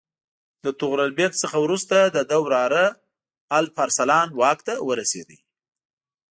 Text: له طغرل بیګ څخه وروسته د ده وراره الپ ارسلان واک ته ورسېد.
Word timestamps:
له 0.63 0.71
طغرل 0.79 1.11
بیګ 1.17 1.31
څخه 1.43 1.57
وروسته 1.65 1.95
د 2.15 2.17
ده 2.29 2.37
وراره 2.45 2.85
الپ 3.57 3.75
ارسلان 3.85 4.27
واک 4.39 4.59
ته 4.67 4.73
ورسېد. 4.87 5.29